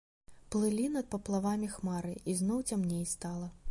[0.55, 3.57] Плылі над паплавамі хмары, і зноў цямней стала.